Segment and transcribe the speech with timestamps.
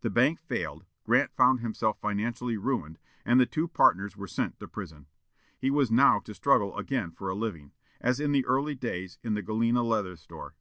[0.00, 4.66] The bank failed, Grant found himself financially ruined, and the two partners were sent to
[4.66, 5.06] prison.
[5.60, 9.34] He was now to struggle again for a living, as in the early days in
[9.34, 10.56] the Galena leather store.